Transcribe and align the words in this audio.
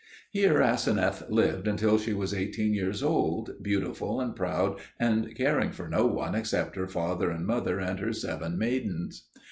Here 0.31 0.63
Aseneth 0.63 1.29
lived 1.29 1.67
until 1.67 1.99
she 1.99 2.11
was 2.11 2.33
eighteen 2.33 2.73
years 2.73 3.03
old, 3.03 3.51
beautiful 3.61 4.19
and 4.19 4.35
proud 4.35 4.79
and 4.99 5.35
caring 5.35 5.71
for 5.71 5.87
no 5.87 6.07
one 6.07 6.33
except 6.33 6.75
her 6.75 6.87
father 6.87 7.29
and 7.29 7.45
mother 7.45 7.77
and 7.79 7.99
her 7.99 8.11
seven 8.11 8.57
maidens. 8.57 9.27